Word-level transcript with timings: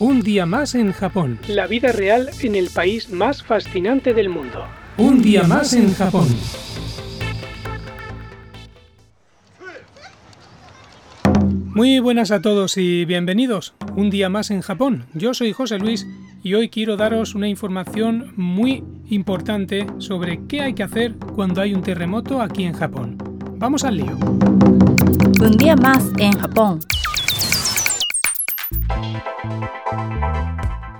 Un 0.00 0.22
día 0.22 0.44
más 0.44 0.74
en 0.74 0.90
Japón. 0.90 1.38
La 1.46 1.68
vida 1.68 1.92
real 1.92 2.28
en 2.40 2.56
el 2.56 2.68
país 2.68 3.10
más 3.10 3.44
fascinante 3.44 4.12
del 4.12 4.28
mundo. 4.28 4.66
Un 4.98 5.22
día 5.22 5.44
más 5.44 5.72
en 5.72 5.94
Japón. 5.94 6.26
Muy 11.66 12.00
buenas 12.00 12.32
a 12.32 12.42
todos 12.42 12.76
y 12.76 13.04
bienvenidos. 13.04 13.74
Un 13.94 14.10
día 14.10 14.28
más 14.28 14.50
en 14.50 14.62
Japón. 14.62 15.06
Yo 15.14 15.32
soy 15.32 15.52
José 15.52 15.78
Luis 15.78 16.08
y 16.42 16.54
hoy 16.54 16.70
quiero 16.70 16.96
daros 16.96 17.36
una 17.36 17.48
información 17.48 18.32
muy 18.36 18.82
importante 19.10 19.86
sobre 19.98 20.40
qué 20.48 20.60
hay 20.60 20.74
que 20.74 20.82
hacer 20.82 21.14
cuando 21.36 21.60
hay 21.60 21.72
un 21.72 21.82
terremoto 21.82 22.42
aquí 22.42 22.64
en 22.64 22.72
Japón. 22.72 23.16
Vamos 23.58 23.84
al 23.84 23.98
lío. 23.98 24.16
Un 25.40 25.56
día 25.56 25.76
más 25.76 26.10
en 26.18 26.32
Japón. 26.32 26.80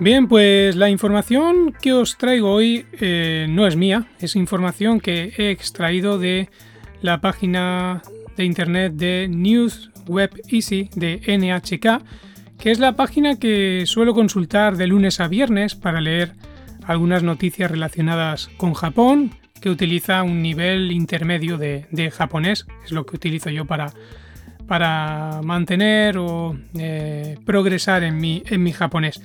Bien, 0.05 0.29
pues 0.29 0.77
la 0.77 0.91
información 0.91 1.75
que 1.81 1.95
os 1.95 2.19
traigo 2.19 2.53
hoy 2.53 2.85
eh, 3.01 3.47
no 3.49 3.67
es 3.67 3.75
mía, 3.75 4.07
es 4.19 4.37
información 4.37 5.01
que 5.01 5.33
he 5.39 5.49
extraído 5.49 6.19
de 6.19 6.51
la 7.01 7.23
página 7.23 8.03
de 8.37 8.45
internet 8.45 8.93
de 8.97 9.29
News 9.31 9.93
Web 10.07 10.43
Easy 10.49 10.91
de 10.95 11.23
NHK, 11.27 12.05
que 12.59 12.71
es 12.71 12.81
la 12.81 12.97
página 12.97 13.39
que 13.39 13.85
suelo 13.87 14.13
consultar 14.13 14.77
de 14.77 14.89
lunes 14.89 15.21
a 15.21 15.29
viernes 15.29 15.75
para 15.75 16.03
leer 16.03 16.35
algunas 16.85 17.23
noticias 17.23 17.71
relacionadas 17.71 18.51
con 18.59 18.75
Japón, 18.75 19.31
que 19.59 19.71
utiliza 19.71 20.23
un 20.23 20.43
nivel 20.43 20.93
intermedio 20.93 21.57
de, 21.57 22.13
japonés, 22.15 22.67
es 22.85 22.93
lo 22.93 23.07
que 23.07 23.17
utilizo 23.17 23.49
yo 23.49 23.65
para, 23.65 23.95
para 24.69 25.41
mantener 25.43 26.19
o 26.19 26.59
eh, 26.79 27.39
progresar 27.47 28.03
en 28.03 28.19
mi, 28.19 28.43
en 28.45 28.63
mi 28.63 28.73
japonés 28.73 29.23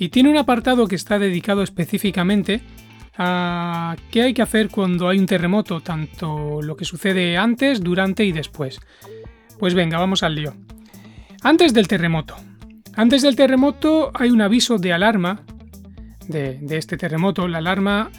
y 0.00 0.08
tiene 0.08 0.30
un 0.30 0.38
apartado 0.38 0.88
que 0.88 0.96
está 0.96 1.18
dedicado 1.18 1.62
específicamente 1.62 2.62
a 3.18 3.96
qué 4.10 4.22
hay 4.22 4.34
que 4.34 4.40
hacer 4.40 4.70
cuando 4.70 5.10
hay 5.10 5.18
un 5.18 5.26
terremoto, 5.26 5.82
tanto 5.82 6.62
lo 6.62 6.74
que 6.74 6.86
sucede 6.86 7.36
antes, 7.36 7.82
durante 7.82 8.24
y 8.24 8.32
después. 8.32 8.80
Pues 9.58 9.74
venga, 9.74 9.98
vamos 9.98 10.22
al 10.22 10.36
lío. 10.36 10.54
Antes 11.42 11.74
del 11.74 11.86
terremoto. 11.86 12.34
Antes 12.94 13.20
del 13.20 13.36
terremoto 13.36 14.10
hay 14.14 14.30
un 14.30 14.40
aviso 14.40 14.78
de 14.78 14.94
alarma 14.94 15.42
de, 16.28 16.58
este 16.70 16.96
terremoto. 16.96 17.46
La 17.46 17.58
alarma 17.58 18.10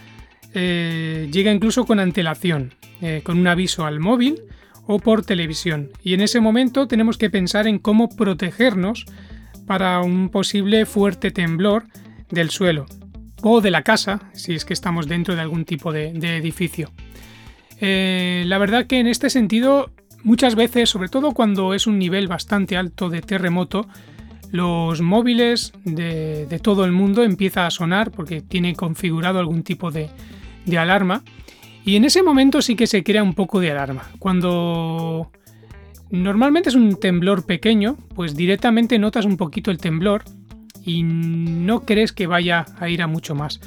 eh, 0.53 1.29
llega 1.31 1.51
incluso 1.51 1.85
con 1.85 1.99
antelación, 1.99 2.75
eh, 3.01 3.21
con 3.23 3.39
un 3.39 3.47
aviso 3.47 3.87
al 3.87 3.99
móvil 3.99 4.39
o 4.85 4.99
por 4.99 5.25
televisión. 5.25 5.89
Y 6.03 6.13
en 6.13 6.21
ese 6.21 6.41
momento 6.41 6.87
tenemos 6.87 7.17
que 7.17 7.31
pensar 7.31 7.65
en 7.65 7.79
cómo 7.79 8.07
protegernos 8.07 9.07
para 9.71 10.01
un 10.01 10.27
posible 10.27 10.85
fuerte 10.85 11.31
temblor 11.31 11.85
del 12.29 12.49
suelo 12.49 12.87
o 13.41 13.61
de 13.61 13.71
la 13.71 13.83
casa, 13.83 14.19
si 14.33 14.53
es 14.53 14.65
que 14.65 14.73
estamos 14.73 15.07
dentro 15.07 15.33
de 15.33 15.39
algún 15.39 15.63
tipo 15.63 15.93
de, 15.93 16.09
edificio. 16.09 16.91
Eh, 17.79 18.43
la 18.47 18.57
verdad 18.57 18.85
que 18.85 18.99
en 18.99 19.07
este 19.07 19.29
sentido, 19.29 19.89
muchas 20.25 20.55
veces, 20.55 20.89
sobre 20.89 21.07
todo 21.07 21.31
cuando 21.31 21.73
es 21.73 21.87
un 21.87 21.99
nivel 21.99 22.27
bastante 22.27 22.75
alto 22.75 23.09
de 23.09 23.21
terremoto, 23.21 23.87
los 24.51 24.99
móviles 24.99 25.71
de, 25.85 26.59
todo 26.61 26.83
el 26.83 26.91
mundo 26.91 27.23
empieza 27.23 27.65
a 27.65 27.71
sonar 27.71 28.11
porque 28.11 28.41
tiene 28.41 28.75
configurado 28.75 29.39
algún 29.39 29.63
tipo 29.63 29.89
de, 29.89 30.09
de 30.65 30.77
alarma. 30.79 31.23
Y 31.85 31.95
en 31.95 32.03
ese 32.03 32.23
momento 32.23 32.61
sí 32.61 32.75
que 32.75 32.87
se 32.87 33.05
crea 33.05 33.23
un 33.23 33.35
poco 33.35 33.61
de 33.61 33.71
alarma. 33.71 34.03
Cuando 34.19 35.31
Normalmente 36.11 36.69
es 36.69 36.75
un 36.75 36.99
temblor 36.99 37.45
pequeño, 37.45 37.97
pues 38.15 38.35
directamente 38.35 38.99
notas 38.99 39.25
un 39.25 39.37
poquito 39.37 39.71
el 39.71 39.77
temblor 39.77 40.23
y 40.83 41.03
no 41.03 41.85
crees 41.85 42.11
que 42.11 42.27
vaya 42.27 42.65
a 42.79 42.89
ir 42.89 43.01
a 43.01 43.07
mucho 43.07 43.33
más. 43.33 43.61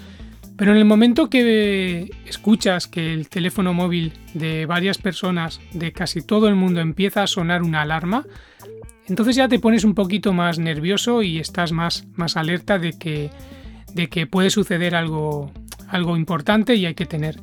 Pero 0.56 0.72
en 0.72 0.76
el 0.76 0.84
momento 0.84 1.30
que 1.30 2.10
escuchas 2.26 2.86
que 2.86 3.12
el 3.12 3.28
teléfono 3.28 3.72
móvil 3.72 4.12
de 4.34 4.66
varias 4.66 4.98
personas, 4.98 5.60
de 5.72 5.92
casi 5.92 6.22
todo 6.22 6.46
el 6.48 6.54
mundo, 6.54 6.80
empieza 6.80 7.22
a 7.22 7.26
sonar 7.26 7.62
una 7.62 7.82
alarma, 7.82 8.24
entonces 9.06 9.36
ya 9.36 9.48
te 9.48 9.58
pones 9.58 9.84
un 9.84 9.94
poquito 9.94 10.32
más 10.32 10.58
nervioso 10.58 11.22
y 11.22 11.38
estás 11.38 11.72
más, 11.72 12.06
más 12.14 12.36
alerta 12.36 12.78
de 12.78 12.92
que, 12.92 13.30
de 13.94 14.08
que 14.08 14.26
puede 14.26 14.50
suceder 14.50 14.94
algo, 14.94 15.50
algo 15.88 16.16
importante 16.16 16.74
y 16.76 16.86
hay 16.86 16.94
que, 16.94 17.06
tener, 17.06 17.40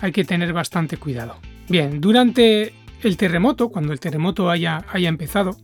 hay 0.00 0.10
que 0.10 0.24
tener 0.24 0.52
bastante 0.52 0.96
cuidado. 0.96 1.36
Bien, 1.68 2.00
durante 2.00 2.72
el 3.02 3.16
terremoto, 3.16 3.68
cuando 3.68 3.92
el 3.92 4.00
terremoto 4.00 4.50
haya, 4.50 4.84
haya 4.92 5.08
empezado, 5.08 5.56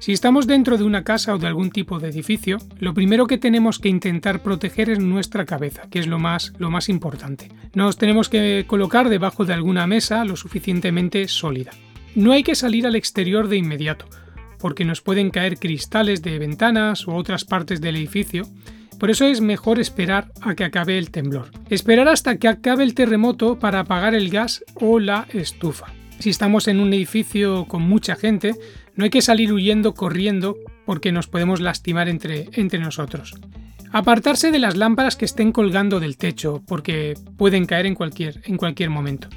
si 0.00 0.12
estamos 0.12 0.46
dentro 0.46 0.78
de 0.78 0.84
una 0.84 1.04
casa 1.04 1.34
o 1.34 1.38
de 1.38 1.46
algún 1.46 1.70
tipo 1.70 2.00
de 2.00 2.08
edificio, 2.08 2.56
lo 2.78 2.94
primero 2.94 3.26
que 3.26 3.36
tenemos 3.36 3.78
que 3.78 3.90
intentar 3.90 4.42
proteger 4.42 4.88
es 4.88 4.98
nuestra 4.98 5.44
cabeza, 5.44 5.82
que 5.90 5.98
es 5.98 6.06
lo 6.06 6.18
más, 6.18 6.54
lo 6.58 6.70
más 6.70 6.88
importante. 6.88 7.52
Nos 7.74 7.98
tenemos 7.98 8.30
que 8.30 8.64
colocar 8.66 9.10
debajo 9.10 9.44
de 9.44 9.52
alguna 9.52 9.86
mesa 9.86 10.24
lo 10.24 10.36
suficientemente 10.36 11.28
sólida. 11.28 11.72
No 12.14 12.32
hay 12.32 12.42
que 12.42 12.54
salir 12.54 12.86
al 12.86 12.96
exterior 12.96 13.48
de 13.48 13.58
inmediato, 13.58 14.06
porque 14.58 14.86
nos 14.86 15.02
pueden 15.02 15.28
caer 15.28 15.58
cristales 15.58 16.22
de 16.22 16.38
ventanas 16.38 17.06
u 17.06 17.12
otras 17.12 17.44
partes 17.44 17.82
del 17.82 17.96
edificio. 17.96 18.46
Por 18.98 19.10
eso 19.10 19.26
es 19.26 19.42
mejor 19.42 19.78
esperar 19.78 20.32
a 20.40 20.54
que 20.54 20.64
acabe 20.64 20.96
el 20.96 21.10
temblor. 21.10 21.50
Esperar 21.68 22.08
hasta 22.08 22.38
que 22.38 22.48
acabe 22.48 22.84
el 22.84 22.94
terremoto 22.94 23.58
para 23.58 23.80
apagar 23.80 24.14
el 24.14 24.30
gas 24.30 24.64
o 24.76 24.98
la 24.98 25.26
estufa. 25.34 25.92
Si 26.20 26.28
estamos 26.28 26.68
en 26.68 26.80
un 26.80 26.92
edificio 26.92 27.64
con 27.64 27.80
mucha 27.80 28.14
gente, 28.14 28.54
no 28.94 29.04
hay 29.04 29.10
que 29.10 29.22
salir 29.22 29.54
huyendo, 29.54 29.94
corriendo, 29.94 30.58
porque 30.84 31.12
nos 31.12 31.28
podemos 31.28 31.60
lastimar 31.60 32.10
entre, 32.10 32.50
entre 32.52 32.78
nosotros. 32.78 33.36
Apartarse 33.90 34.50
de 34.50 34.58
las 34.58 34.76
lámparas 34.76 35.16
que 35.16 35.24
estén 35.24 35.50
colgando 35.50 35.98
del 35.98 36.18
techo, 36.18 36.62
porque 36.68 37.14
pueden 37.38 37.64
caer 37.64 37.86
en 37.86 37.94
cualquier, 37.94 38.42
en 38.44 38.58
cualquier 38.58 38.90
momento. 38.90 39.28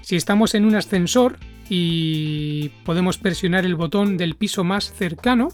Si 0.00 0.14
estamos 0.14 0.54
en 0.54 0.64
un 0.64 0.76
ascensor 0.76 1.38
y 1.68 2.68
podemos 2.84 3.18
presionar 3.18 3.66
el 3.66 3.74
botón 3.74 4.16
del 4.16 4.36
piso 4.36 4.62
más 4.62 4.92
cercano 4.92 5.48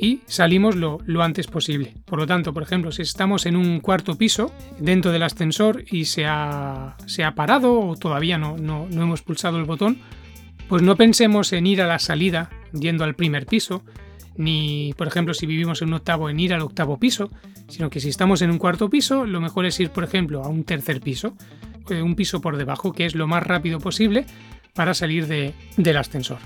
y 0.00 0.20
salimos 0.26 0.76
lo, 0.76 0.98
antes 1.22 1.46
posible. 1.46 1.94
Por 2.06 2.18
lo 2.18 2.26
tanto, 2.26 2.54
por 2.54 2.62
ejemplo, 2.62 2.90
si 2.90 3.02
estamos 3.02 3.44
en 3.44 3.54
un 3.54 3.80
cuarto 3.80 4.16
piso 4.16 4.50
dentro 4.78 5.12
del 5.12 5.22
ascensor 5.22 5.84
y 5.90 6.06
se 6.06 6.24
ha, 6.26 6.96
se 7.06 7.22
ha 7.22 7.34
parado 7.34 7.78
o 7.78 7.96
todavía 7.96 8.38
no, 8.38 8.56
no, 8.56 8.86
no 8.90 9.02
hemos 9.02 9.20
pulsado 9.20 9.58
el 9.58 9.64
botón, 9.64 9.98
pues 10.68 10.82
no 10.82 10.96
pensemos 10.96 11.52
en 11.52 11.66
ir 11.66 11.82
a 11.82 11.86
la 11.86 11.98
salida 11.98 12.48
yendo 12.72 13.04
al 13.04 13.14
primer 13.14 13.44
piso, 13.44 13.84
ni 14.36 14.94
por 14.96 15.06
ejemplo 15.06 15.34
si 15.34 15.44
vivimos 15.44 15.82
en 15.82 15.88
un 15.88 15.94
octavo 15.94 16.30
en 16.30 16.40
ir 16.40 16.54
al 16.54 16.62
octavo 16.62 16.98
piso, 16.98 17.30
sino 17.68 17.90
que 17.90 18.00
si 18.00 18.08
estamos 18.08 18.40
en 18.40 18.50
un 18.50 18.58
cuarto 18.58 18.88
piso, 18.88 19.26
lo 19.26 19.40
mejor 19.40 19.66
es 19.66 19.78
ir 19.80 19.90
por 19.90 20.04
ejemplo 20.04 20.42
a 20.42 20.48
un 20.48 20.64
tercer 20.64 21.00
piso, 21.02 21.36
eh, 21.90 22.00
un 22.00 22.14
piso 22.14 22.40
por 22.40 22.56
debajo, 22.56 22.92
que 22.92 23.04
es 23.04 23.14
lo 23.14 23.26
más 23.26 23.42
rápido 23.42 23.80
posible 23.80 24.24
para 24.72 24.94
salir 24.94 25.26
del 25.26 25.96
ascensor. 25.96 26.38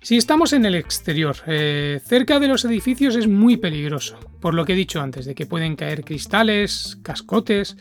Si 0.00 0.16
estamos 0.16 0.52
en 0.52 0.64
el 0.64 0.76
exterior, 0.76 1.36
eh, 1.46 2.00
cerca 2.04 2.38
de 2.38 2.46
los 2.46 2.64
edificios 2.64 3.16
es 3.16 3.26
muy 3.26 3.56
peligroso, 3.56 4.16
por 4.40 4.54
lo 4.54 4.64
que 4.64 4.74
he 4.74 4.76
dicho 4.76 5.00
antes, 5.00 5.26
de 5.26 5.34
que 5.34 5.44
pueden 5.44 5.74
caer 5.74 6.04
cristales, 6.04 6.98
cascotes, 7.02 7.76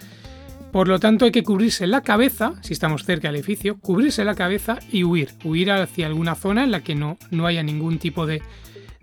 por 0.71 0.87
lo 0.87 0.99
tanto 0.99 1.25
hay 1.25 1.31
que 1.31 1.43
cubrirse 1.43 1.85
la 1.85 2.01
cabeza, 2.01 2.53
si 2.61 2.73
estamos 2.73 3.03
cerca 3.03 3.27
del 3.27 3.37
edificio, 3.37 3.79
cubrirse 3.79 4.25
la 4.25 4.35
cabeza 4.35 4.79
y 4.91 5.03
huir, 5.03 5.29
huir 5.43 5.71
hacia 5.71 6.07
alguna 6.07 6.35
zona 6.35 6.63
en 6.63 6.71
la 6.71 6.83
que 6.83 6.95
no, 6.95 7.17
no 7.31 7.45
haya 7.45 7.63
ningún 7.63 7.99
tipo 7.99 8.25
de, 8.25 8.41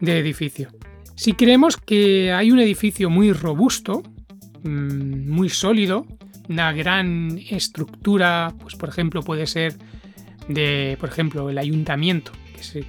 edificio. 0.00 0.68
Si 1.14 1.32
creemos 1.32 1.76
que 1.76 2.32
hay 2.32 2.50
un 2.50 2.58
edificio 2.58 3.08
muy 3.10 3.32
robusto, 3.32 4.02
mm, 4.64 5.30
muy 5.30 5.48
sólido, 5.48 6.04
una 6.48 6.72
gran 6.72 7.38
estructura, 7.48 8.52
pues 8.60 8.74
por 8.74 8.88
ejemplo 8.88 9.22
puede 9.22 9.46
ser 9.46 9.74
de, 10.48 10.98
por 11.00 11.08
ejemplo, 11.08 11.48
el 11.48 11.56
ayuntamiento, 11.56 12.32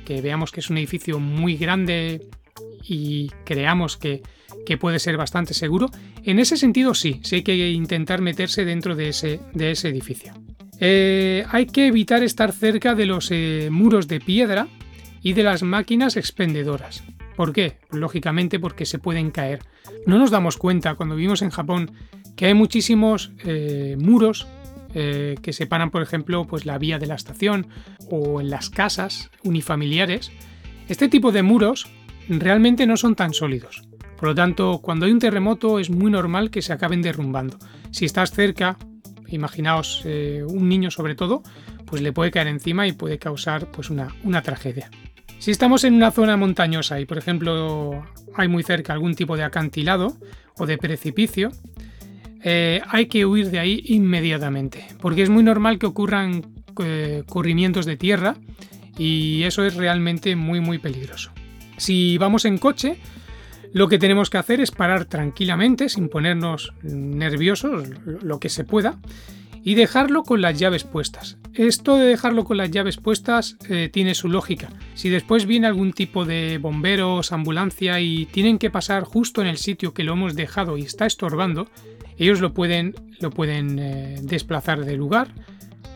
que 0.05 0.21
veamos 0.21 0.51
que 0.51 0.59
es 0.59 0.69
un 0.69 0.77
edificio 0.77 1.19
muy 1.19 1.57
grande 1.57 2.27
y 2.83 3.29
creamos 3.43 3.97
que, 3.97 4.21
puede 4.79 4.99
ser 4.99 5.17
bastante 5.17 5.53
seguro, 5.53 5.89
en 6.23 6.39
ese 6.39 6.57
sentido 6.57 6.93
sí, 6.93 7.19
sí 7.23 7.35
hay 7.35 7.43
que 7.43 7.71
intentar 7.71 8.21
meterse 8.21 8.65
dentro 8.65 8.95
de 8.95 9.09
ese, 9.09 9.39
de 9.53 9.71
ese 9.71 9.89
edificio. 9.89 10.33
Eh, 10.79 11.45
hay 11.49 11.67
que 11.67 11.87
evitar 11.87 12.23
estar 12.23 12.51
cerca 12.51 12.95
de 12.95 13.05
los 13.05 13.29
eh, 13.31 13.69
muros 13.71 14.07
de 14.07 14.19
piedra 14.19 14.67
y 15.21 15.33
de 15.33 15.43
las 15.43 15.63
máquinas 15.63 16.17
expendedoras. 16.17 17.03
¿Por 17.35 17.53
qué? 17.53 17.77
Lógicamente 17.91 18.59
porque 18.59 18.85
se 18.85 18.99
pueden 18.99 19.31
caer. 19.31 19.59
No 20.05 20.17
nos 20.17 20.31
damos 20.31 20.57
cuenta 20.57 20.95
cuando 20.95 21.15
vivimos 21.15 21.41
en 21.41 21.49
Japón 21.49 21.91
que 22.35 22.47
hay 22.47 22.53
muchísimos 22.53 23.31
eh, 23.45 23.95
muros 23.99 24.47
que 24.95 25.51
separan, 25.53 25.91
por 25.91 26.01
ejemplo, 26.01 26.45
pues 26.47 26.65
la 26.65 26.77
vía 26.77 26.99
de 26.99 27.05
la 27.07 27.15
estación 27.15 27.67
o 28.09 28.39
en 28.39 28.49
las 28.49 28.69
casas 28.69 29.29
unifamiliares. 29.43 30.31
Este 30.87 31.09
tipo 31.09 31.31
de 31.31 31.43
muros 31.43 31.87
realmente 32.29 32.87
no 32.87 32.95
son 32.95 33.15
tan 33.15 33.33
sólidos. 33.33 33.83
Por 34.17 34.29
lo 34.29 34.35
tanto, 34.35 34.79
cuando 34.81 35.05
hay 35.05 35.11
un 35.11 35.19
terremoto 35.19 35.79
es 35.79 35.89
muy 35.89 36.09
normal 36.09 36.49
que 36.49 36.61
se 36.61 36.73
acaben 36.73 37.01
derrumbando. 37.01 37.59
Si 37.91 38.05
estás 38.05 38.31
cerca, 38.31 38.77
imaginaos 39.27 40.01
eh, 40.05 40.43
un 40.47 40.69
niño 40.69 40.91
sobre 40.91 41.15
todo, 41.15 41.43
pues 41.85 42.01
le 42.01 42.13
puede 42.13 42.31
caer 42.31 42.47
encima 42.47 42.87
y 42.87 42.93
puede 42.93 43.19
causar 43.19 43.69
pues 43.71 43.89
una, 43.89 44.15
una 44.23 44.41
tragedia. 44.41 44.89
Si 45.39 45.51
estamos 45.51 45.83
en 45.83 45.93
una 45.93 46.11
zona 46.11 46.37
montañosa 46.37 46.99
y, 46.99 47.05
por 47.05 47.17
ejemplo, 47.17 48.05
hay 48.35 48.47
muy 48.47 48.63
cerca 48.63 48.93
algún 48.93 49.15
tipo 49.15 49.35
de 49.35 49.43
acantilado 49.43 50.15
o 50.57 50.65
de 50.65 50.77
precipicio, 50.77 51.51
eh, 52.47 52.79
hay 52.87 53.07
que 53.07 53.25
huir 53.25 53.49
de 53.49 53.57
ahí 53.57 53.81
inmediatamente, 53.85 54.85
porque 55.01 55.23
es 55.23 55.31
muy 55.31 55.41
normal 55.41 55.79
que 55.79 55.87
ocurran 55.87 56.45
eh, 56.79 57.23
corrimientos 57.25 57.87
de 57.87 57.97
tierra 57.97 58.35
y 58.99 59.41
eso 59.43 59.65
es 59.65 59.73
realmente 59.73 60.35
muy 60.35 60.59
muy 60.59 60.77
peligroso. 60.77 61.31
Si 61.77 62.19
vamos 62.19 62.45
en 62.45 62.59
coche, 62.59 62.97
lo 63.73 63.87
que 63.87 63.97
tenemos 63.97 64.29
que 64.29 64.37
hacer 64.37 64.61
es 64.61 64.69
parar 64.69 65.05
tranquilamente, 65.05 65.89
sin 65.89 66.07
ponernos 66.07 66.71
nerviosos, 66.83 67.89
lo 68.21 68.39
que 68.39 68.49
se 68.49 68.63
pueda, 68.63 68.99
y 69.63 69.73
dejarlo 69.73 70.21
con 70.21 70.41
las 70.41 70.59
llaves 70.59 70.83
puestas. 70.83 71.39
Esto 71.55 71.97
de 71.97 72.05
dejarlo 72.05 72.45
con 72.45 72.57
las 72.57 72.69
llaves 72.69 72.97
puestas 72.97 73.57
eh, 73.67 73.89
tiene 73.91 74.13
su 74.13 74.29
lógica. 74.29 74.69
Si 74.93 75.09
después 75.09 75.47
viene 75.47 75.65
algún 75.65 75.93
tipo 75.93 76.25
de 76.25 76.59
bomberos, 76.59 77.31
ambulancia 77.31 77.99
y 78.01 78.27
tienen 78.27 78.59
que 78.59 78.69
pasar 78.69 79.03
justo 79.03 79.41
en 79.41 79.47
el 79.47 79.57
sitio 79.57 79.95
que 79.95 80.03
lo 80.03 80.13
hemos 80.13 80.35
dejado 80.35 80.77
y 80.77 80.83
está 80.83 81.07
estorbando, 81.07 81.67
ellos 82.17 82.41
lo 82.41 82.53
pueden, 82.53 82.95
lo 83.19 83.29
pueden 83.29 83.79
eh, 83.79 84.19
desplazar 84.21 84.85
de 84.85 84.95
lugar 84.95 85.33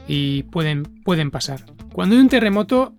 y 0.08 0.44
pueden, 0.44 0.84
pueden 0.84 1.32
pasar. 1.32 1.66
Cuando 1.94 2.16
hay 2.16 2.22
un 2.22 2.30
terremoto 2.30 2.94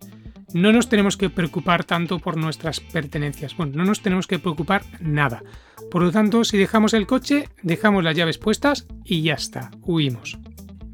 no 0.52 0.72
nos 0.72 0.88
tenemos 0.88 1.16
que 1.16 1.30
preocupar 1.30 1.84
tanto 1.84 2.18
por 2.18 2.36
nuestras 2.36 2.80
pertenencias. 2.80 3.56
Bueno, 3.56 3.72
no 3.76 3.84
nos 3.84 4.02
tenemos 4.02 4.26
que 4.26 4.38
preocupar 4.38 4.82
nada. 5.00 5.42
Por 5.90 6.02
lo 6.02 6.10
tanto, 6.10 6.44
si 6.44 6.58
dejamos 6.58 6.94
el 6.94 7.06
coche, 7.06 7.48
dejamos 7.62 8.04
las 8.04 8.16
llaves 8.16 8.38
puestas 8.38 8.86
y 9.04 9.22
ya 9.22 9.34
está, 9.34 9.70
huimos. 9.82 10.38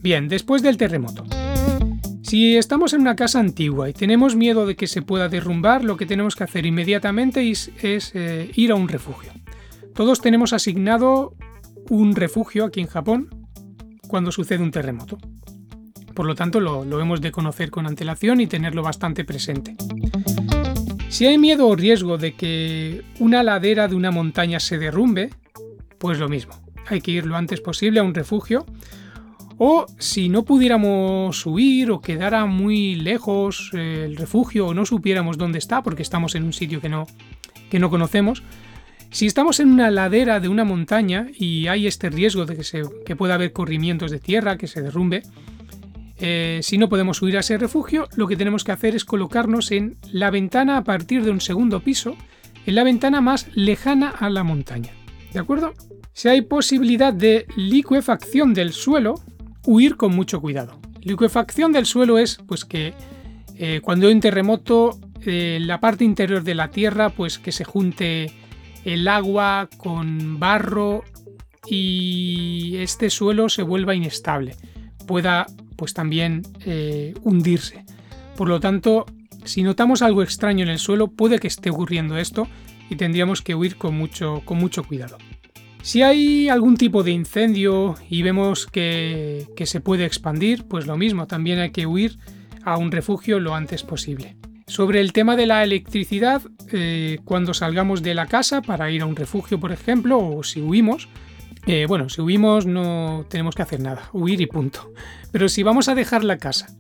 Bien, 0.03 0.29
después 0.29 0.63
del 0.63 0.77
terremoto. 0.77 1.25
Si 2.23 2.57
estamos 2.57 2.93
en 2.93 3.03
una 3.03 3.17
casa 3.17 3.39
antigua 3.39 3.89
y 3.89 3.93
tenemos 3.93 4.35
miedo 4.35 4.67
de 4.67 4.75
que 4.75 4.89
se 4.89 5.03
pueda 5.03 5.29
derrumbar, 5.29 5.85
lo 5.85 5.97
que 5.97 6.07
tenemos 6.07 6.35
que 6.35 6.45
hacer 6.45 6.67
inmediatamente 6.67 7.49
es, 7.51 7.71
eh, 7.83 8.51
ir 8.55 8.73
a 8.73 8.75
un 8.75 8.89
refugio. 8.89 9.33
Todos 9.95 10.21
tenemos 10.21 10.53
asignado 10.53 11.35
un 11.91 12.15
refugio 12.15 12.65
aquí 12.65 12.81
en 12.81 12.87
Japón 12.87 13.29
cuando 14.09 14.33
sucede 14.33 14.63
un 14.63 14.71
terremoto. 14.71 15.19
Por 16.15 16.27
lo 16.27 16.35
tanto, 16.35 16.61
lo, 16.61 17.01
hemos 17.01 17.21
de 17.21 17.31
conocer 17.31 17.71
con 17.71 17.87
antelación 17.87 18.41
y 18.41 18.47
tenerlo 18.47 18.83
bastante 18.83 19.25
presente. 19.25 19.77
Si 21.09 21.27
hay 21.27 21.37
miedo 21.37 21.69
o 21.69 21.77
riesgo 21.77 22.17
de 22.17 22.35
que 22.35 23.03
una 23.21 23.43
ladera 23.43 23.87
de 23.87 23.95
una 23.95 24.11
montaña 24.11 24.59
se 24.59 24.79
derrumbe, 24.79 25.31
pues 25.99 26.19
lo 26.19 26.29
mismo. 26.29 26.55
Hay 26.87 27.01
que 27.01 27.11
ir 27.11 27.27
lo 27.27 27.37
antes 27.37 27.61
posible 27.61 28.01
a 28.01 28.03
un 28.03 28.15
refugio. 28.15 28.65
O 29.59 29.87
si 29.99 30.29
no 30.29 30.45
pudiéramos 30.45 31.45
huir 31.47 31.91
o 31.91 32.01
quedara 32.01 32.47
muy 32.47 32.95
lejos 32.95 33.71
eh, 33.75 34.05
el 34.05 34.17
refugio 34.17 34.69
o 34.69 34.75
no 34.75 34.85
supiéramos 34.85 35.39
dónde 35.39 35.59
está 35.59 35.83
porque 35.83 36.03
estamos 36.03 36.35
en 36.35 36.45
un 36.45 36.53
sitio 36.53 36.81
que 36.81 36.91
no, 36.91 37.07
que 37.71 37.79
no 37.79 37.89
conocemos, 37.89 38.43
si 39.17 39.25
estamos 39.25 39.61
en 39.61 39.71
una 39.71 39.91
ladera 39.91 40.41
de 40.41 40.49
una 40.49 40.65
montaña 40.65 41.29
y 41.35 41.69
hay 41.69 41.87
este 41.87 42.11
riesgo 42.11 42.45
de 42.45 42.59
que, 43.07 43.17
pueda 43.17 43.33
haber 43.33 43.51
corrimientos 43.55 44.11
de 44.11 44.19
tierra, 44.19 44.59
que 44.59 44.67
se 44.67 44.83
derrumbe, 44.83 45.23
eh, 46.19 46.61
si 46.63 46.77
no 46.77 46.91
podemos 46.91 47.23
huir 47.23 47.39
a 47.39 47.41
ese 47.41 47.57
refugio, 47.57 48.09
lo 48.15 48.27
que 48.27 48.37
tenemos 48.37 48.63
que 48.63 48.73
hacer 48.73 48.95
es 48.95 49.07
colocarnos 49.07 49.73
en 49.73 49.97
la 50.13 50.31
ventana 50.31 50.77
a 50.77 50.85
partir 50.85 51.25
de 51.25 51.31
un 51.31 51.41
segundo 51.41 51.81
piso, 51.81 52.15
en 52.67 52.75
la 52.75 52.85
ventana 52.85 53.23
más 53.23 53.49
lejana 53.55 54.11
a 54.11 54.29
la 54.29 54.45
montaña. 54.45 54.91
¿De 55.33 55.41
acuerdo? 55.41 55.73
Si 56.13 56.29
hay 56.29 56.43
posibilidad 56.43 57.15
de 57.15 57.47
liquefacción 57.57 58.53
del 58.53 58.75
suelo, 58.75 59.15
huir 59.65 59.97
con 59.97 60.15
mucho 60.15 60.43
cuidado. 60.43 60.79
Liquefacción 61.01 61.73
del 61.73 61.87
suelo 61.87 62.19
es 62.19 62.37
pues 62.47 62.67
que 62.67 62.93
eh, 63.57 63.81
cuando 63.83 64.09
hay 64.09 64.13
un 64.13 64.21
terremoto, 64.21 65.01
eh, 65.25 65.57
la 65.63 65.81
parte 65.81 66.05
interior 66.05 66.45
de 66.45 66.55
la 66.55 66.69
tierra, 66.69 67.09
pues 67.09 67.39
que 67.39 67.51
se 67.51 67.65
junte 67.65 68.31
el 68.87 69.09
agua 69.09 69.69
con 69.79 70.39
barro 70.39 71.03
y 71.69 72.77
este 72.77 73.11
suelo 73.11 73.49
se 73.49 73.65
vuelva 73.65 73.97
inestable, 73.97 74.55
pueda 75.09 75.47
pues 75.77 75.93
también 75.93 76.43
eh, 76.65 77.13
hundirse. 77.23 77.85
Por 78.37 78.49
lo 78.49 78.61
tanto, 78.61 79.05
si 79.45 79.65
notamos 79.65 80.03
algo 80.03 80.23
extraño 80.23 80.63
en 80.63 80.71
el 80.71 80.79
suelo, 80.79 81.09
puede 81.09 81.41
que 81.41 81.49
esté 81.49 81.69
ocurriendo 81.71 82.17
esto 82.17 82.47
y 82.89 82.95
tendríamos 82.95 83.43
que 83.43 83.57
huir 83.57 83.77
con 83.77 83.97
mucho, 83.97 84.43
con 84.45 84.59
mucho 84.59 84.85
cuidado. 84.85 85.19
Si 85.83 86.03
hay 86.03 86.49
algún 86.49 86.77
tipo 86.77 87.03
de 87.03 87.11
incendio 87.11 87.97
y 88.09 88.23
vemos 88.23 88.67
que, 88.67 89.47
se 89.65 89.81
puede 89.81 90.05
expandir, 90.05 90.65
pues 90.69 90.87
lo 90.87 90.97
mismo, 90.97 91.27
también 91.27 91.59
hay 91.59 91.71
que 91.71 91.87
huir 91.87 92.19
a 92.63 92.77
un 92.77 92.93
refugio 92.93 93.41
lo 93.41 93.57
antes 93.57 93.83
posible. 93.83 94.37
Sobre 94.69 95.01
el 95.01 95.13
tema 95.13 95.37
de 95.37 95.47
la 95.47 95.63
electricidad, 95.63 96.43
eh, 96.73 97.21
cuando 97.25 97.55
salgamos 97.55 98.03
de 98.03 98.15
la 98.15 98.27
casa 98.27 98.63
para 98.63 98.91
ir 98.91 99.03
a 99.03 99.07
un 99.07 99.15
refugio, 99.15 99.61
por 99.61 99.71
ejemplo, 99.71 100.19
o 100.19 100.43
si 100.43 100.61
huimos, 100.61 101.09
eh, 101.69 101.87
bueno, 101.87 102.09
si 102.09 102.21
huimos 102.21 102.67
no 102.67 103.27
tenemos 103.29 103.55
que 103.55 103.63
hacer 103.63 103.79
nada, 103.79 104.11
huir 104.13 104.41
y 104.41 104.47
punto. 104.47 104.93
Pero 105.31 105.49
si 105.49 105.63
vamos 105.63 105.89
a 105.89 105.95
dejar 105.95 106.25
la 106.25 106.39
casa 106.39 106.77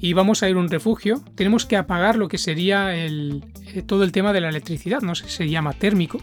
y 0.00 0.14
vamos 0.14 0.42
a 0.42 0.50
ir 0.50 0.56
a 0.56 0.58
un 0.58 0.68
refugio, 0.68 1.22
tenemos 1.36 1.64
que 1.64 1.76
apagar 1.76 2.16
lo 2.16 2.26
que 2.26 2.38
sería 2.38 2.88
eh, 2.92 3.40
todo 3.86 4.02
el 4.02 4.10
tema 4.10 4.32
de 4.32 4.40
la 4.40 4.48
electricidad, 4.48 5.00
no 5.00 5.14
sé 5.14 5.28
si 5.28 5.36
se 5.36 5.48
llama 5.48 5.74
térmico. 5.74 6.18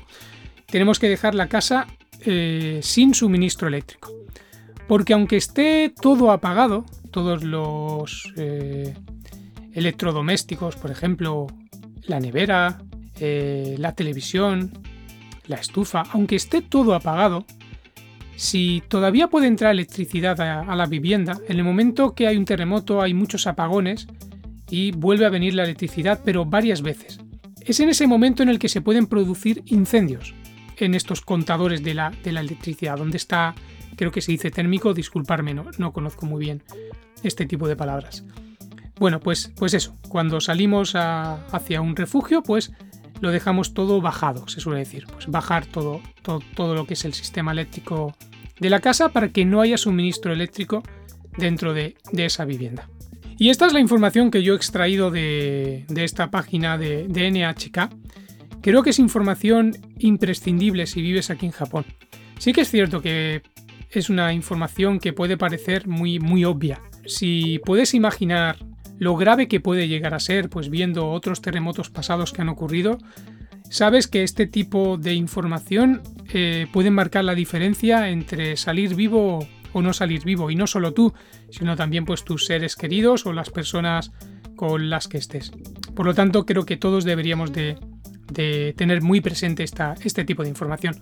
Tenemos 0.66 1.00
que 1.00 1.08
dejar 1.08 1.34
la 1.34 1.48
casa 1.48 1.88
sin 2.82 3.14
suministro 3.14 3.70
eléctrico. 3.70 4.14
Porque 4.90 5.14
aunque 5.14 5.38
esté 5.38 5.94
todo 6.02 6.32
apagado, 6.32 6.86
todos 7.12 7.46
los 7.46 8.34
electrodomésticos, 9.74 10.76
por 10.76 10.92
ejemplo, 10.92 11.48
la 12.04 12.20
nevera, 12.20 12.82
eh, 13.20 13.76
la 13.78 13.94
televisión, 13.94 14.72
la 15.48 15.58
estufa, 15.58 16.04
aunque 16.12 16.36
esté 16.36 16.62
todo 16.62 16.94
apagado, 16.96 17.46
si 18.36 18.82
todavía 18.88 19.28
puede 19.28 19.48
entrar 19.48 19.72
electricidad 19.72 20.40
a, 20.40 20.76
la 20.76 20.86
vivienda, 20.86 21.38
en 21.50 21.58
el 21.58 21.64
momento 21.66 22.16
que 22.16 22.26
hay 22.26 22.38
un 22.38 22.46
terremoto 22.46 23.02
hay 23.02 23.14
muchos 23.14 23.48
apagones 23.48 24.08
y 24.70 24.92
vuelve 24.92 25.26
a 25.26 25.30
venir 25.30 25.56
la 25.56 25.64
electricidad, 25.64 26.22
pero 26.24 26.46
varias 26.46 26.82
veces. 26.82 27.20
Es 27.60 27.82
en 27.82 27.90
ese 27.90 28.08
momento 28.08 28.42
en 28.42 28.48
el 28.48 28.58
que 28.58 28.70
se 28.70 28.80
pueden 28.80 29.08
producir 29.08 29.64
incendios 29.66 30.34
en 30.78 30.96
estos 30.96 31.20
contadores 31.20 31.84
de 31.84 31.94
la, 31.94 32.14
de 32.24 32.32
la 32.32 32.40
electricidad, 32.40 32.98
donde 32.98 33.18
está, 33.18 33.56
creo 33.98 34.12
que 34.12 34.22
se 34.22 34.32
dice 34.32 34.52
térmico, 34.52 34.94
disculparme, 34.94 35.54
no, 35.54 35.66
no 35.78 35.92
conozco 35.92 36.26
muy 36.26 36.40
bien 36.40 36.64
este 37.24 37.46
tipo 37.46 37.68
de 37.68 37.76
palabras. 37.76 38.24
Bueno, 39.00 39.22
pues, 39.22 39.52
pues 39.56 39.74
eso, 39.74 39.96
cuando 40.10 40.42
salimos 40.42 40.94
hacia 40.96 41.82
un 41.82 41.96
refugio, 41.96 42.44
pues 42.44 42.72
lo 43.22 43.32
dejamos 43.32 43.74
todo 43.74 44.02
bajado, 44.02 44.48
se 44.48 44.60
suele 44.60 44.80
decir, 44.80 45.06
pues 45.12 45.28
bajar 45.28 45.66
todo, 45.66 46.02
todo, 46.22 46.76
lo 46.76 46.86
que 46.86 46.94
es 46.94 47.06
el 47.06 47.14
sistema 47.14 47.52
eléctrico 47.52 48.16
de 48.60 48.70
la 48.70 48.80
casa 48.80 49.10
para 49.10 49.30
que 49.30 49.46
no 49.46 49.62
haya 49.62 49.78
suministro 49.78 50.34
eléctrico 50.34 50.84
dentro 51.38 51.74
de, 51.74 51.96
esa 52.14 52.46
vivienda. 52.46 52.90
Y 53.38 53.50
esta 53.50 53.66
es 53.66 53.74
la 53.74 53.80
información 53.80 54.32
que 54.32 54.44
yo 54.44 54.54
he 54.54 54.58
extraído 54.58 55.12
de, 55.12 55.86
esta 55.96 56.30
página 56.30 56.78
de, 56.78 57.08
de, 57.08 57.32
NHK. 57.32 57.90
Creo 58.62 58.84
que 58.84 58.90
es 58.90 59.00
información 59.00 59.78
imprescindible 59.98 60.88
si 60.88 61.02
vives 61.02 61.30
aquí 61.30 61.46
en 61.46 61.54
Japón. 61.54 61.86
Sí 62.38 62.52
que 62.52 62.62
es 62.62 62.70
cierto 62.70 63.02
que 63.02 63.44
es 63.92 64.10
una 64.10 64.34
información 64.34 65.00
que 65.00 65.14
puede 65.14 65.38
parecer 65.38 65.88
muy, 65.88 66.20
muy 66.20 66.44
obvia. 66.44 66.82
Si 67.06 67.60
puedes 67.64 67.94
imaginar 67.94 68.58
lo 69.00 69.16
grave 69.16 69.48
que 69.48 69.60
puede 69.60 69.88
llegar 69.88 70.14
a 70.14 70.20
ser, 70.20 70.50
pues 70.50 70.70
viendo 70.70 71.10
otros 71.10 71.42
terremotos 71.42 71.90
pasados 71.90 72.34
que 72.34 72.42
han 72.42 72.50
ocurrido, 72.50 73.00
sabes 73.70 74.08
que 74.08 74.24
este 74.24 74.46
tipo 74.46 74.98
de 74.98 75.14
información 75.14 76.02
eh, 76.34 76.68
puede 76.72 76.92
marcar 76.92 77.24
la 77.24 77.34
diferencia 77.34 78.10
entre 78.10 78.58
salir 78.58 78.96
vivo 78.96 79.48
o 79.72 79.82
no 79.82 79.94
salir 79.94 80.24
vivo, 80.26 80.52
y 80.52 80.56
no 80.56 80.68
solo 80.68 80.94
tú, 80.94 81.14
sino 81.50 81.76
también 81.76 82.04
pues 82.04 82.24
tus 82.24 82.46
seres 82.46 82.76
queridos 82.76 83.26
o 83.26 83.34
las 83.34 83.50
personas 83.50 84.12
con 84.56 84.90
las 84.90 85.08
que 85.08 85.18
estés. 85.18 85.52
Por 85.96 86.06
lo 86.06 86.14
tanto, 86.14 86.46
creo 86.46 86.66
que 86.66 86.76
todos 86.76 87.06
deberíamos 87.06 87.54
de, 87.54 87.78
tener 88.76 89.02
muy 89.02 89.22
presente 89.22 89.64
esta, 89.64 89.96
este 90.04 90.26
tipo 90.26 90.44
de 90.44 90.50
información. 90.50 90.96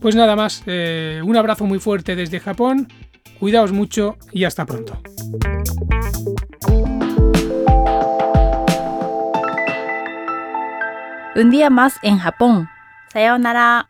Pues 0.00 0.14
nada 0.14 0.36
más, 0.36 0.62
eh, 0.66 1.22
un 1.24 1.36
abrazo 1.36 1.64
muy 1.64 1.78
fuerte 1.78 2.16
desde 2.16 2.40
Japón, 2.40 2.88
cuidaos 3.38 3.72
mucho 3.72 4.16
y 4.32 4.44
hasta 4.44 4.66
pronto. 4.66 5.00
Un 11.38 11.50
día 11.50 11.70
más 11.70 12.00
en 12.02 12.18
Japón. 12.18 12.68
Sayonara. 13.12 13.87